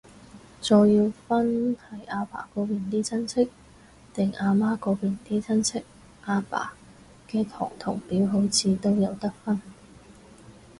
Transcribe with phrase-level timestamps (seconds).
[0.59, 3.49] 再要分係阿爸嗰邊啲親戚，
[4.15, 5.83] 定阿媽嗰邊啲親戚，
[6.25, 6.73] 阿爸
[7.29, 9.61] 嘅堂同表都好似有得分